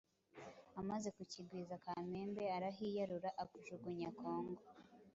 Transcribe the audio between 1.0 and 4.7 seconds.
kukwigiza Kamembe Arahiyarura akujugunya Kongo!